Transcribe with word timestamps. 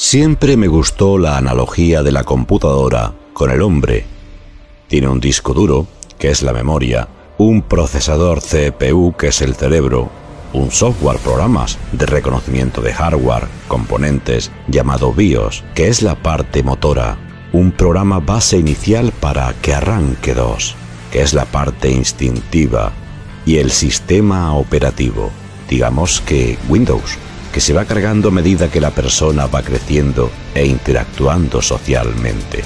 Siempre 0.00 0.56
me 0.56 0.68
gustó 0.68 1.18
la 1.18 1.36
analogía 1.36 2.04
de 2.04 2.12
la 2.12 2.22
computadora 2.22 3.14
con 3.32 3.50
el 3.50 3.62
hombre. 3.62 4.06
Tiene 4.86 5.08
un 5.08 5.18
disco 5.18 5.52
duro, 5.54 5.88
que 6.20 6.30
es 6.30 6.40
la 6.42 6.52
memoria, 6.52 7.08
un 7.36 7.62
procesador 7.62 8.40
CPU, 8.40 9.16
que 9.18 9.26
es 9.26 9.42
el 9.42 9.56
cerebro, 9.56 10.08
un 10.52 10.70
software 10.70 11.18
programas 11.18 11.78
de 11.90 12.06
reconocimiento 12.06 12.80
de 12.80 12.94
hardware, 12.94 13.48
componentes, 13.66 14.52
llamado 14.68 15.12
BIOS, 15.12 15.64
que 15.74 15.88
es 15.88 16.00
la 16.00 16.14
parte 16.14 16.62
motora, 16.62 17.18
un 17.52 17.72
programa 17.72 18.20
base 18.20 18.56
inicial 18.56 19.10
para 19.10 19.52
que 19.54 19.74
arranque 19.74 20.32
dos, 20.32 20.76
que 21.10 21.22
es 21.22 21.34
la 21.34 21.44
parte 21.44 21.90
instintiva, 21.90 22.92
y 23.44 23.56
el 23.56 23.72
sistema 23.72 24.54
operativo, 24.54 25.32
digamos 25.68 26.20
que 26.20 26.56
Windows, 26.68 27.18
se 27.60 27.72
va 27.72 27.84
cargando 27.84 28.28
a 28.28 28.32
medida 28.32 28.70
que 28.70 28.80
la 28.80 28.90
persona 28.90 29.46
va 29.46 29.62
creciendo 29.62 30.30
e 30.54 30.66
interactuando 30.66 31.62
socialmente. 31.62 32.62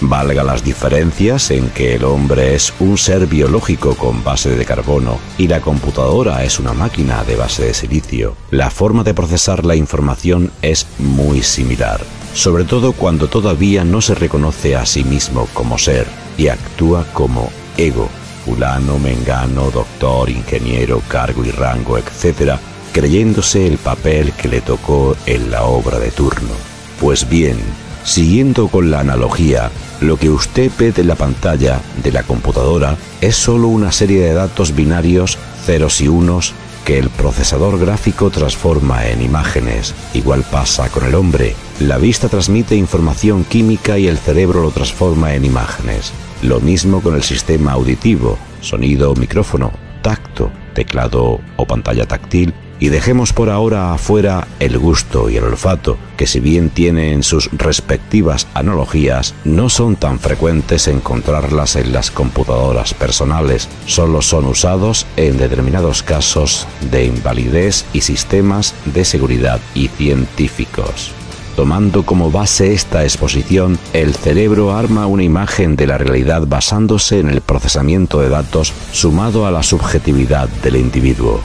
Valga 0.00 0.44
las 0.44 0.62
diferencias 0.62 1.50
en 1.50 1.70
que 1.70 1.94
el 1.94 2.04
hombre 2.04 2.54
es 2.54 2.72
un 2.80 2.98
ser 2.98 3.26
biológico 3.26 3.94
con 3.94 4.22
base 4.22 4.54
de 4.54 4.64
carbono 4.66 5.18
y 5.38 5.48
la 5.48 5.60
computadora 5.60 6.44
es 6.44 6.58
una 6.58 6.74
máquina 6.74 7.24
de 7.24 7.36
base 7.36 7.64
de 7.64 7.74
silicio. 7.74 8.36
La 8.50 8.70
forma 8.70 9.04
de 9.04 9.14
procesar 9.14 9.64
la 9.64 9.74
información 9.74 10.52
es 10.60 10.86
muy 10.98 11.42
similar, 11.42 12.00
sobre 12.34 12.64
todo 12.64 12.92
cuando 12.92 13.28
todavía 13.28 13.84
no 13.84 14.02
se 14.02 14.14
reconoce 14.14 14.76
a 14.76 14.84
sí 14.84 15.02
mismo 15.02 15.48
como 15.54 15.78
ser 15.78 16.06
y 16.36 16.48
actúa 16.48 17.06
como 17.14 17.50
ego, 17.78 18.10
fulano, 18.44 18.98
mengano, 18.98 19.70
doctor, 19.70 20.28
ingeniero, 20.28 21.00
cargo 21.08 21.42
y 21.42 21.50
rango, 21.50 21.96
etc., 21.96 22.58
creyéndose 22.96 23.66
el 23.66 23.76
papel 23.76 24.32
que 24.32 24.48
le 24.48 24.62
tocó 24.62 25.18
en 25.26 25.50
la 25.50 25.64
obra 25.64 25.98
de 25.98 26.10
turno. 26.10 26.54
Pues 26.98 27.28
bien, 27.28 27.58
siguiendo 28.04 28.68
con 28.68 28.90
la 28.90 29.00
analogía, 29.00 29.70
lo 30.00 30.16
que 30.16 30.30
usted 30.30 30.72
ve 30.78 30.94
en 30.96 31.06
la 31.06 31.14
pantalla 31.14 31.82
de 32.02 32.10
la 32.10 32.22
computadora 32.22 32.96
es 33.20 33.36
solo 33.36 33.68
una 33.68 33.92
serie 33.92 34.22
de 34.22 34.32
datos 34.32 34.74
binarios 34.74 35.36
ceros 35.66 36.00
y 36.00 36.08
unos 36.08 36.54
que 36.86 36.98
el 36.98 37.10
procesador 37.10 37.78
gráfico 37.78 38.30
transforma 38.30 39.06
en 39.06 39.20
imágenes. 39.20 39.94
Igual 40.14 40.42
pasa 40.50 40.88
con 40.88 41.04
el 41.04 41.16
hombre. 41.16 41.54
La 41.80 41.98
vista 41.98 42.30
transmite 42.30 42.76
información 42.76 43.44
química 43.44 43.98
y 43.98 44.06
el 44.06 44.16
cerebro 44.16 44.62
lo 44.62 44.70
transforma 44.70 45.34
en 45.34 45.44
imágenes. 45.44 46.14
Lo 46.40 46.60
mismo 46.60 47.02
con 47.02 47.14
el 47.14 47.22
sistema 47.22 47.72
auditivo, 47.72 48.38
sonido, 48.62 49.14
micrófono, 49.16 49.70
tacto, 50.00 50.50
teclado 50.72 51.40
o 51.56 51.66
pantalla 51.66 52.06
táctil 52.06 52.54
y 52.78 52.88
dejemos 52.88 53.32
por 53.32 53.50
ahora 53.50 53.92
afuera 53.92 54.46
el 54.60 54.78
gusto 54.78 55.30
y 55.30 55.36
el 55.36 55.44
olfato, 55.44 55.96
que 56.16 56.26
si 56.26 56.40
bien 56.40 56.70
tienen 56.70 57.22
sus 57.22 57.50
respectivas 57.52 58.46
analogías, 58.54 59.34
no 59.44 59.68
son 59.68 59.96
tan 59.96 60.18
frecuentes 60.18 60.88
encontrarlas 60.88 61.76
en 61.76 61.92
las 61.92 62.10
computadoras 62.10 62.94
personales, 62.94 63.68
solo 63.86 64.22
son 64.22 64.46
usados 64.46 65.06
en 65.16 65.38
determinados 65.38 66.02
casos 66.02 66.66
de 66.90 67.04
invalidez 67.04 67.84
y 67.92 68.02
sistemas 68.02 68.74
de 68.84 69.04
seguridad 69.04 69.60
y 69.74 69.88
científicos. 69.88 71.12
Tomando 71.56 72.04
como 72.04 72.30
base 72.30 72.74
esta 72.74 73.04
exposición, 73.04 73.78
el 73.94 74.14
cerebro 74.14 74.76
arma 74.76 75.06
una 75.06 75.22
imagen 75.22 75.74
de 75.74 75.86
la 75.86 75.96
realidad 75.96 76.42
basándose 76.46 77.18
en 77.20 77.30
el 77.30 77.40
procesamiento 77.40 78.20
de 78.20 78.28
datos 78.28 78.74
sumado 78.92 79.46
a 79.46 79.50
la 79.50 79.62
subjetividad 79.62 80.50
del 80.62 80.76
individuo. 80.76 81.40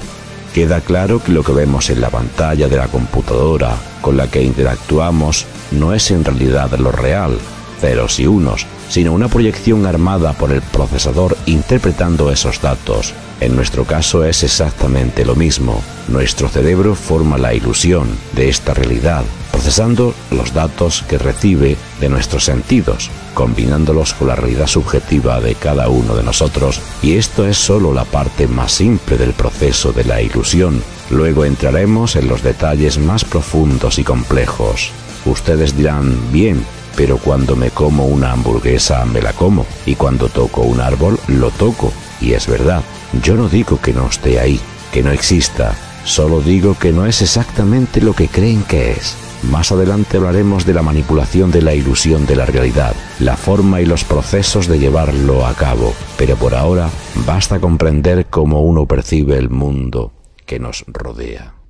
Queda 0.54 0.82
claro 0.82 1.24
que 1.24 1.32
lo 1.32 1.44
que 1.44 1.54
vemos 1.54 1.90
en 1.90 2.02
la 2.02 2.10
pantalla 2.10 2.68
de 2.68 2.76
la 2.76 2.88
computadora 2.88 3.78
con 4.02 4.18
la 4.18 4.30
que 4.30 4.44
interactuamos 4.44 5.46
no 5.72 5.94
es 5.94 6.12
en 6.12 6.26
realidad 6.26 6.72
lo 6.78 6.92
real, 6.92 7.38
ceros 7.80 8.20
y 8.20 8.28
unos, 8.28 8.66
sino 8.92 9.14
una 9.14 9.30
proyección 9.30 9.86
armada 9.86 10.34
por 10.34 10.52
el 10.52 10.62
procesador 10.62 11.38
interpretando 11.46 12.30
esos 12.30 12.62
datos. 12.62 13.14
En 13.40 13.56
nuestro 13.56 13.86
caso 13.86 14.26
es 14.26 14.44
exactamente 14.44 15.24
lo 15.24 15.34
mismo. 15.34 15.82
Nuestro 16.10 16.50
cerebro 16.50 16.94
forma 16.94 17.38
la 17.38 17.54
ilusión 17.54 18.10
de 18.34 18.50
esta 18.50 18.74
realidad, 18.74 19.24
procesando 19.50 20.14
los 20.30 20.54
datos 20.54 21.06
que 21.08 21.18
recibe 21.18 21.78
de 22.02 22.10
nuestros 22.10 22.44
sentidos, 22.44 23.10
combinándolos 23.34 24.14
con 24.14 24.28
la 24.28 24.36
realidad 24.36 24.68
subjetiva 24.68 25.40
de 25.40 25.56
cada 25.56 25.88
uno 25.88 26.14
de 26.14 26.24
nosotros, 26.24 26.82
y 27.02 27.14
esto 27.14 27.48
es 27.48 27.58
solo 27.58 27.94
la 27.94 28.04
parte 28.04 28.46
más 28.46 28.74
simple 28.74 29.18
del 29.18 29.32
proceso 29.32 29.94
de 29.94 30.04
la 30.04 30.22
ilusión. 30.22 30.84
Luego 31.10 31.46
entraremos 31.46 32.18
en 32.18 32.28
los 32.28 32.44
detalles 32.44 32.98
más 32.98 33.24
profundos 33.24 34.00
y 34.00 34.04
complejos. 34.04 34.92
Ustedes 35.26 35.78
dirán, 35.78 36.18
bien, 36.34 36.66
pero 36.96 37.18
cuando 37.18 37.56
me 37.56 37.72
como 37.72 38.06
una 38.06 38.32
hamburguesa 38.32 39.06
me 39.06 39.22
la 39.22 39.34
como, 39.34 39.66
y 39.86 39.96
cuando 39.96 40.30
toco 40.30 40.62
un 40.62 40.82
árbol 40.82 41.20
lo 41.28 41.52
toco, 41.52 41.92
y 42.20 42.34
es 42.34 42.48
verdad, 42.48 42.84
yo 43.24 43.36
no 43.36 43.50
digo 43.50 43.80
que 43.82 43.94
no 43.94 44.08
esté 44.08 44.40
ahí, 44.40 44.60
que 44.92 45.04
no 45.04 45.12
exista, 45.12 45.76
solo 46.04 46.42
digo 46.42 46.78
que 46.78 46.92
no 46.92 47.06
es 47.06 47.22
exactamente 47.22 48.02
lo 48.02 48.14
que 48.14 48.28
creen 48.28 48.64
que 48.64 48.92
es. 48.92 49.16
Más 49.44 49.72
adelante 49.72 50.18
hablaremos 50.18 50.66
de 50.66 50.74
la 50.74 50.84
manipulación 50.84 51.50
de 51.50 51.64
la 51.64 51.74
ilusión 51.74 52.28
de 52.28 52.36
la 52.36 52.46
realidad, 52.46 52.94
la 53.20 53.36
forma 53.36 53.82
y 53.82 53.86
los 53.86 54.04
procesos 54.04 54.68
de 54.68 54.78
llevarlo 54.78 55.48
a 55.48 55.56
cabo, 55.56 55.96
pero 56.18 56.36
por 56.36 56.54
ahora 56.54 56.90
basta 57.26 57.60
comprender 57.60 58.28
cómo 58.30 58.62
uno 58.62 58.86
percibe 58.86 59.38
el 59.38 59.50
mundo 59.50 60.14
que 60.46 60.60
nos 60.60 60.84
rodea. 60.88 61.61